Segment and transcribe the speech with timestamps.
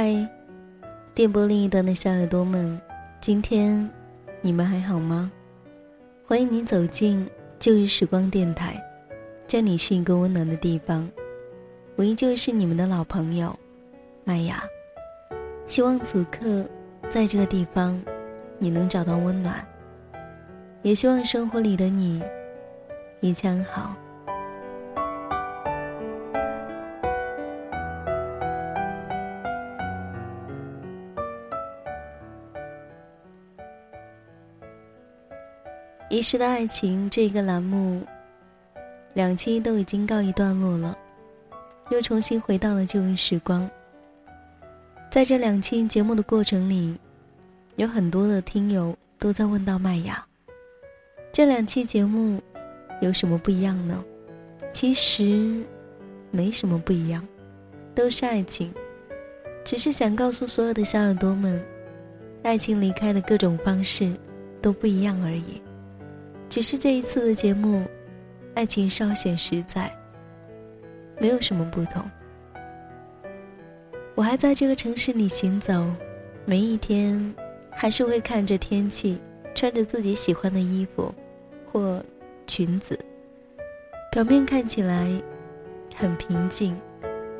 [0.00, 0.24] 嗨，
[1.12, 2.80] 电波另一端的小耳朵们，
[3.20, 3.90] 今天
[4.40, 5.28] 你们还好吗？
[6.24, 7.28] 欢迎您走进
[7.58, 8.80] 旧日时光电台，
[9.44, 11.10] 这里是一个温暖的地方。
[11.96, 13.52] 我依旧是你们的老朋友
[14.22, 14.62] 麦雅，
[15.66, 16.64] 希望此刻
[17.10, 18.00] 在这个地方
[18.56, 19.66] 你能找到温暖，
[20.82, 22.22] 也希望生活里的你
[23.18, 23.96] 一切安好。
[36.10, 38.00] 遗失的爱情这个栏目，
[39.12, 40.96] 两期都已经告一段落了，
[41.90, 43.68] 又重新回到了旧日时光。
[45.10, 46.98] 在这两期节目的过程里，
[47.76, 50.24] 有很多的听友都在问到麦雅，
[51.30, 52.40] 这两期节目
[53.02, 54.02] 有什么不一样呢？
[54.72, 55.62] 其实
[56.30, 57.22] 没什么不一样，
[57.94, 58.72] 都是爱情，
[59.62, 61.62] 只是想告诉所有的小耳朵们，
[62.44, 64.10] 爱情离开的各种方式
[64.62, 65.60] 都不一样而已。
[66.48, 67.84] 只是这一次的节目，
[68.54, 69.92] 爱情稍显实在，
[71.20, 72.02] 没有什么不同。
[74.14, 75.84] 我还在这个城市里行走，
[76.44, 77.34] 每一天
[77.70, 79.20] 还是会看着天气，
[79.54, 81.14] 穿着自己喜欢的衣服
[81.70, 82.02] 或
[82.46, 82.98] 裙子，
[84.10, 85.06] 表面看起来
[85.94, 86.76] 很平静，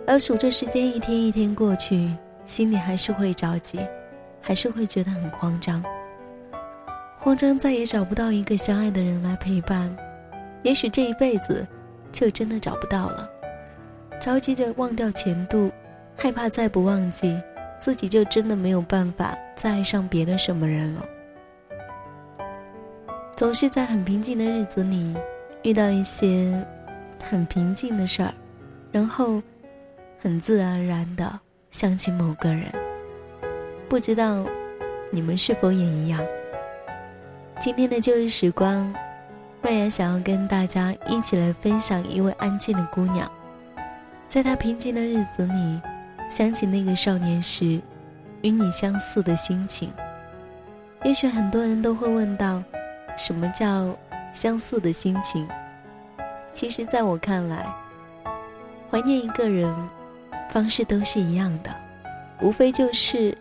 [0.06, 2.14] 而数着时间一天一天过去，
[2.44, 3.80] 心里还是会着急，
[4.40, 5.82] 还是会觉得很慌张。
[7.20, 9.94] 慌张再也找不到一个相爱的人来陪伴，
[10.62, 11.66] 也许这一辈子
[12.12, 13.28] 就真的找不到了。
[14.20, 15.70] 着急着忘掉前度，
[16.16, 17.38] 害怕再不忘记，
[17.80, 21.04] 自己就真的没有办法再爱上别的什么人了。
[23.36, 25.14] 总是在很平静的日子里，
[25.64, 26.64] 遇到一些
[27.22, 28.32] 很平静的事儿，
[28.90, 29.42] 然后
[30.18, 31.38] 很自然而然的
[31.70, 32.72] 想起某个人。
[33.88, 34.44] 不知道
[35.10, 36.20] 你们是否也一样？
[37.60, 38.94] 今天的旧日时光，
[39.60, 43.28] 麦芽想要跟大家一起来分享一位安静的姑娘，
[44.28, 45.80] 在她平静的日子里，
[46.30, 47.80] 想起那个少年时
[48.42, 49.92] 与你相似的心情。
[51.02, 52.62] 也许很多人都会问到，
[53.16, 53.92] 什么叫
[54.32, 55.44] 相似的心情？
[56.54, 57.66] 其实，在我看来，
[58.88, 59.74] 怀念一个人
[60.48, 61.74] 方式都是一样的，
[62.40, 63.36] 无非就是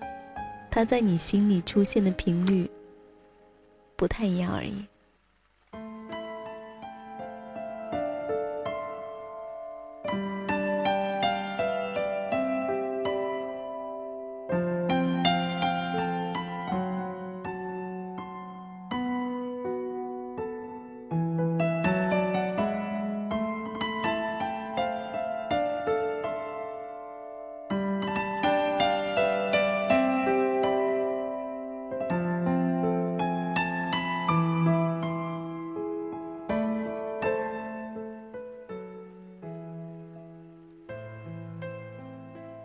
[0.72, 2.68] 他在你心里出现的频率。
[3.98, 4.86] 不太一样而已。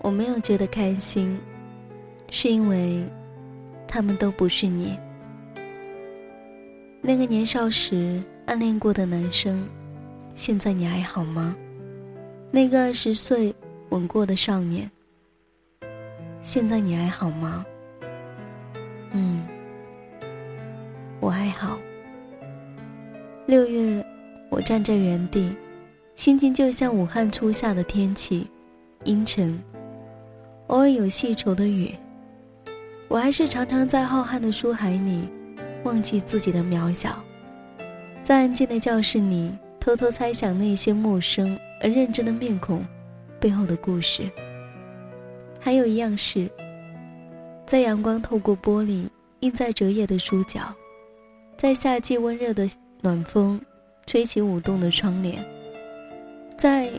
[0.02, 1.38] 我没有觉得开心，
[2.28, 3.02] 是因为
[3.86, 4.98] 他们都不是你。
[7.00, 9.66] 那个年少时暗恋过的男生，
[10.34, 11.54] 现在你还好吗？
[12.50, 13.54] 那个二十岁
[13.90, 14.90] 吻过的少年，
[16.42, 17.64] 现在你还好吗？
[19.12, 19.46] 嗯，
[21.20, 21.78] 我还好。
[23.46, 24.04] 六月，
[24.50, 25.54] 我站在原地，
[26.14, 28.48] 心情就像武汉初夏的天气，
[29.04, 29.56] 阴沉。
[30.72, 31.94] 偶尔有细稠的雨，
[33.08, 35.28] 我还是常常在浩瀚的书海里
[35.84, 37.22] 忘记自己的渺小，
[38.22, 42.82] 在安静的教室里偷偷猜想那些陌生而认真的面孔
[43.38, 44.22] 背后的故事。
[45.60, 46.48] 还有一样是，
[47.66, 49.06] 在阳光透过玻璃
[49.40, 50.74] 映在折页的书角，
[51.54, 52.66] 在夏季温热的
[53.02, 53.60] 暖风
[54.06, 55.44] 吹起舞动的窗帘，
[56.56, 56.90] 在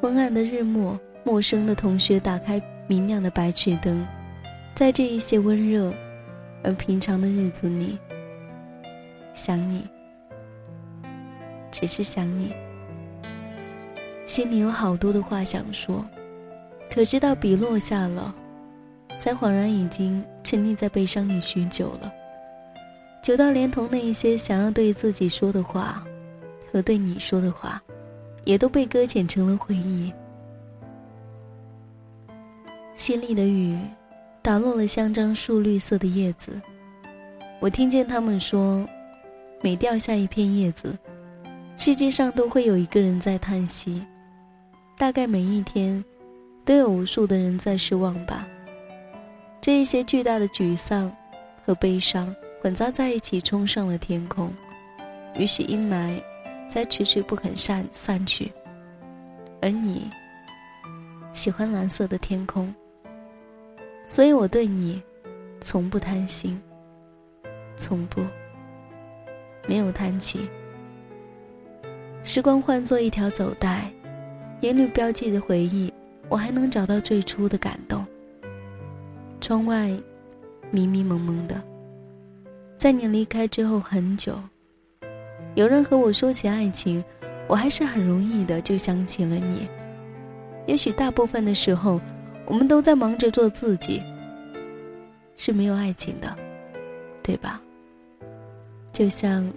[0.00, 2.58] 昏暗的日暮，陌生的同学打开。
[2.90, 4.04] 明亮的白炽灯，
[4.74, 5.94] 在这一些温热
[6.64, 7.96] 而平常的日子里，
[9.32, 9.86] 想你，
[11.70, 12.52] 只是想你，
[14.26, 16.04] 心里有好多的话想说，
[16.92, 18.34] 可直到笔落下了，
[19.20, 22.12] 才恍然已经沉溺在悲伤里许久了，
[23.22, 26.02] 久到连同那一些想要对自己说的话，
[26.72, 27.80] 和对你说的话，
[28.42, 30.12] 也都被搁浅成了回忆。
[33.00, 33.78] 淅沥的雨，
[34.42, 36.60] 打落了香樟树绿色的叶子。
[37.58, 38.86] 我听见他们说，
[39.62, 40.98] 每掉下一片叶子，
[41.78, 44.04] 世界上都会有一个人在叹息。
[44.98, 46.04] 大概每一天，
[46.62, 48.46] 都有无数的人在失望吧。
[49.62, 51.10] 这一些巨大的沮丧
[51.64, 54.52] 和悲伤混杂在一起，冲上了天空，
[55.38, 56.22] 于是阴霾
[56.70, 58.52] 才迟迟不肯散散去。
[59.62, 60.10] 而你
[61.32, 62.72] 喜欢蓝色的天空，
[64.10, 65.00] 所以我对你
[65.60, 66.60] 从不贪心，
[67.76, 68.20] 从不
[69.68, 70.50] 没有叹气。
[72.24, 73.88] 时光换作一条走带，
[74.62, 75.94] 沿路标记的回忆，
[76.28, 78.04] 我还能找到最初的感动。
[79.40, 79.88] 窗外
[80.72, 81.62] 迷迷蒙蒙的，
[82.76, 84.36] 在你离开之后很久，
[85.54, 87.02] 有人和我说起爱情，
[87.46, 89.68] 我还是很容易的就想起了你。
[90.66, 92.00] 也许大部分的时候，
[92.50, 94.02] 我们都在忙着做自己，
[95.36, 96.36] 是没有爱情的，
[97.22, 97.62] 对吧？
[98.92, 99.48] 就像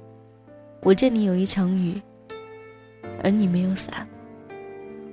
[0.81, 1.99] 我这里有一场雨。
[3.23, 4.07] 而你没有伞。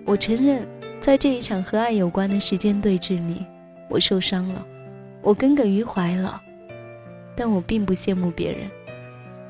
[0.05, 0.67] 我承认，
[1.01, 3.47] 在这一场和爱有关的时间对峙里，
[3.89, 4.67] 我受伤了，
[5.23, 6.39] 我耿耿于怀了。
[7.37, 8.69] 但我并不羡慕别人，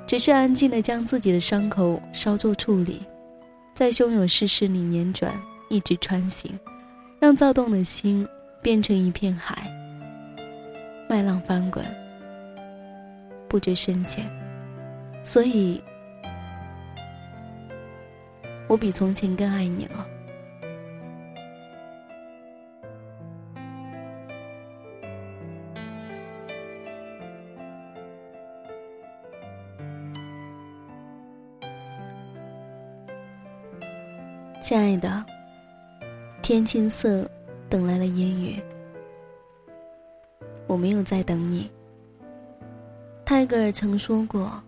[0.07, 3.01] 只是安静的将自己的伤口稍作处理，
[3.75, 5.33] 在汹涌世事里辗转，
[5.69, 6.53] 一直穿行，
[7.21, 8.27] 让躁动的心
[8.63, 9.71] 变成一片海，
[11.09, 11.85] 麦浪翻滚，
[13.47, 14.25] 不知深浅。
[15.23, 15.81] 所以。
[18.69, 20.07] 我比从前更爱你了，
[34.63, 35.40] 亲爱的。
[36.51, 37.31] 天青色，
[37.69, 38.61] 等来了烟雨。
[40.67, 41.71] 我没有在等你。
[43.25, 44.61] 泰戈尔曾说过：“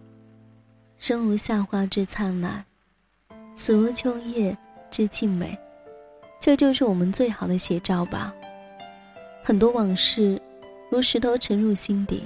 [0.96, 2.64] 生如夏花之灿烂。”
[3.58, 4.56] 死如秋叶
[4.92, 5.58] 之静美，
[6.38, 8.32] 这就是我们最好的写照吧。
[9.42, 10.40] 很多往事
[10.88, 12.22] 如石头沉入心底，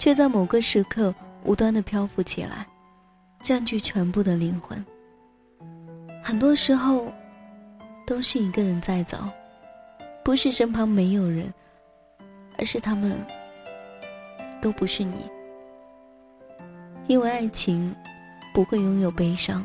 [0.00, 2.66] 却在某个时刻无端的漂浮起来，
[3.40, 4.84] 占据全部的灵魂。
[6.24, 7.06] 很多时候，
[8.06, 9.18] 都是一个人在走，
[10.22, 11.52] 不是身旁没有人，
[12.58, 13.18] 而是他们
[14.60, 15.14] 都不是你。
[17.06, 17.94] 因为爱情
[18.54, 19.64] 不会拥有悲伤。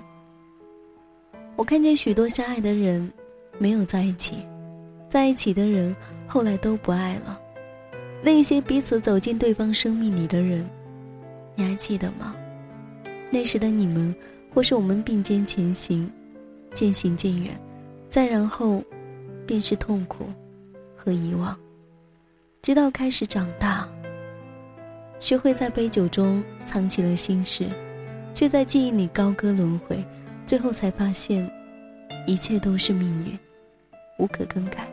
[1.56, 3.12] 我看见许多相爱的人，
[3.58, 4.46] 没有在一起，
[5.10, 5.96] 在一起的人
[6.28, 7.40] 后来都不爱了。
[8.22, 10.70] 那些彼此走进对方生命里的人，
[11.56, 12.36] 你还记得吗？
[13.30, 14.14] 那时的你们，
[14.54, 16.10] 或是我们并肩前行，
[16.74, 17.58] 渐行渐远，
[18.10, 18.84] 再然后，
[19.46, 20.26] 便是痛苦
[20.98, 21.56] 和遗忘，
[22.62, 23.88] 直到开始长大，
[25.20, 27.70] 学会在杯酒中藏起了心事，
[28.34, 30.04] 却在记忆里高歌轮回。
[30.44, 31.48] 最后才发现，
[32.26, 33.38] 一切都是命运，
[34.18, 34.88] 无可更改。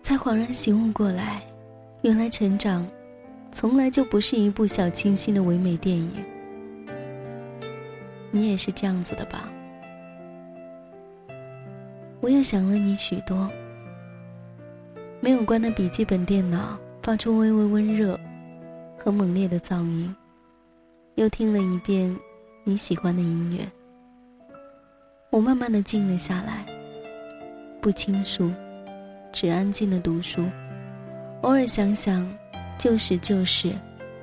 [0.00, 1.42] 才恍然醒悟过来，
[2.02, 2.86] 原来成长，
[3.50, 6.12] 从来就不是一部小清新的唯美电影。
[8.30, 9.50] 你也是这样子的吧？
[12.20, 13.50] 我又想了你许多。
[15.20, 18.18] 没有关的笔记本电脑发出微微温热
[18.98, 20.14] 和猛烈的噪音，
[21.16, 22.14] 又听了一遍
[22.64, 23.66] 你喜欢的音乐。
[25.30, 26.64] 我慢慢的静了下来，
[27.80, 28.50] 不倾诉，
[29.32, 30.44] 只安静的读书，
[31.42, 32.26] 偶尔想想
[32.78, 33.72] 旧时旧事，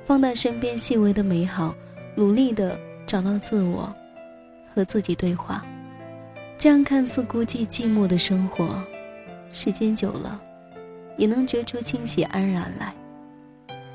[0.06, 1.74] 放大身边细微的美好，
[2.16, 3.92] 努力的找到自我，
[4.74, 5.66] 和自己对话。
[6.58, 8.84] 这样看似孤寂寂寞的生活，
[9.52, 10.42] 时间久了，
[11.16, 12.92] 也能觉出清晰安然来。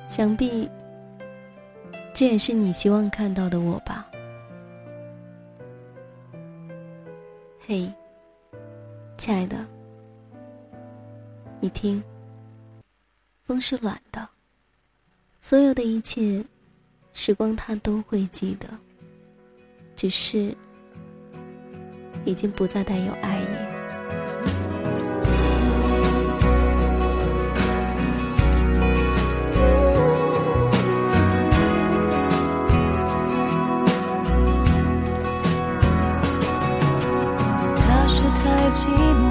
[0.09, 0.71] 想必，
[2.14, 4.09] 这也是你希望看到的我吧。
[7.66, 7.92] 嘿，
[9.19, 9.66] 亲爱的，
[11.59, 12.00] 你听，
[13.42, 14.28] 风是暖的，
[15.40, 16.45] 所有的一切，
[17.12, 18.69] 时光它都会记得，
[19.97, 20.57] 只是
[22.25, 23.47] 已经不再带有爱意。
[37.76, 38.88] 他是太寂
[39.19, 39.25] 寞，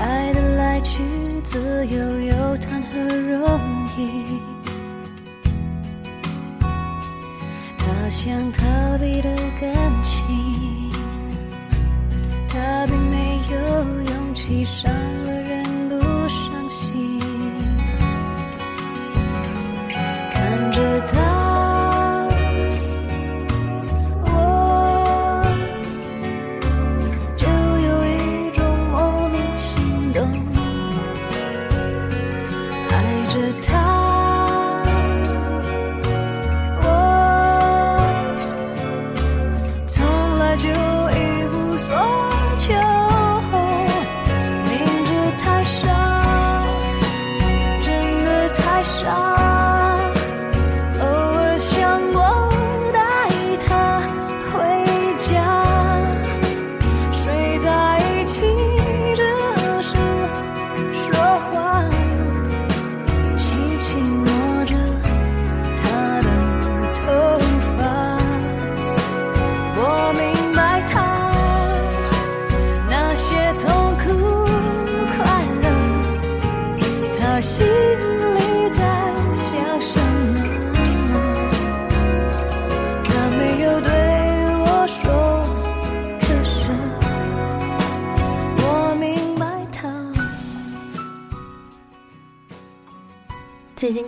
[0.00, 1.02] 爱的来去
[1.42, 3.60] 自由又谈何容
[3.98, 4.40] 易？
[7.78, 8.64] 他想逃
[8.98, 9.28] 避的
[9.60, 9.74] 感，
[12.66, 14.92] 他并没有勇气伤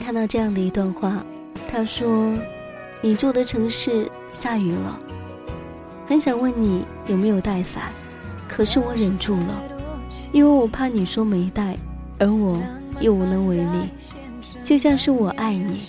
[0.08, 1.22] 看到这样的一段话，
[1.70, 2.32] 他说
[3.02, 4.98] ：“你住的城市下雨了，
[6.06, 7.92] 很想问你有没有带伞，
[8.48, 9.62] 可是我忍住了，
[10.32, 11.76] 因为我怕你说没带，
[12.18, 12.58] 而我
[13.00, 13.90] 又无能为力。
[14.64, 15.82] 就像是我爱你，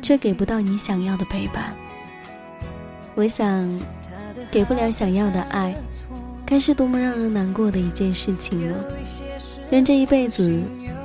[0.00, 1.74] 却给不到你想要的陪伴。
[3.16, 3.68] 我想，
[4.48, 5.74] 给不了想要的爱，
[6.46, 8.76] 该是多么让人难过的一件事情呢？
[9.70, 10.62] 人这一辈子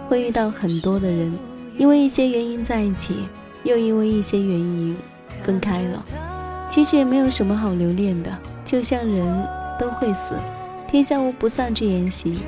[0.07, 1.33] 会遇到很多的人。”
[1.77, 3.27] 因为一些原因在一起，
[3.63, 4.95] 又因为一些原因
[5.43, 6.03] 分开了。
[6.69, 8.31] 其实也没有什么好留恋的，
[8.63, 9.47] 就像人
[9.79, 10.35] 都会死，
[10.89, 12.41] 天下无不散之筵席。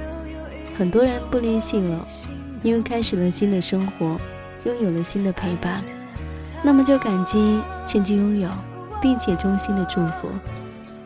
[0.78, 2.08] 很多人不联系了，
[2.64, 4.18] 因为开始了新的生活，
[4.66, 5.84] 拥有了新的陪伴。
[6.64, 8.50] 那么就感激曾经拥有，
[9.02, 10.30] 并且衷心的祝福。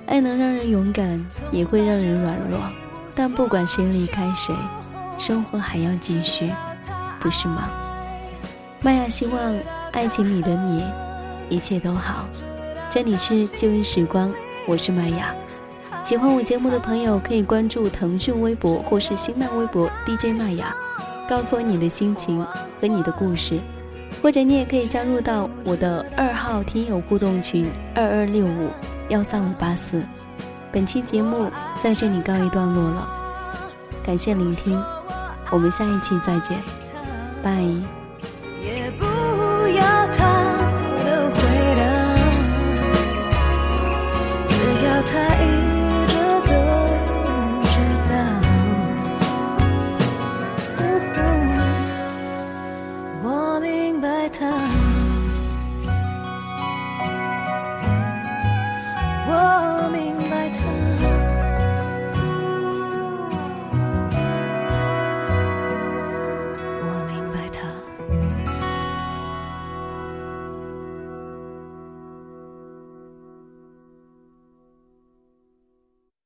[0.07, 2.59] 爱能让人勇敢，也会让人软弱。
[3.15, 4.55] 但不管谁离开谁，
[5.17, 6.49] 生活还要继续，
[7.19, 7.69] 不是吗？
[8.83, 9.39] 麦雅希望
[9.91, 10.83] 爱情里的你
[11.49, 12.25] 一切都好。
[12.89, 14.33] 这里是旧日时光，
[14.65, 15.35] 我是麦雅。
[16.03, 20.75] 喜欢我节目的朋友可以关注腾讯微博或是新浪微博 DJ 麦雅，
[21.29, 22.43] 告诉我你的心情
[22.81, 23.59] 和你的故事，
[24.19, 28.71] 或者你也可以加入到我的二号听友互动群二二六五
[29.09, 30.03] 幺三五八四。
[30.71, 31.51] 本期节目
[31.83, 33.07] 在这里告一段落了，
[34.03, 34.83] 感谢聆听，
[35.51, 36.57] 我们下一期再见，
[37.43, 38.00] 拜。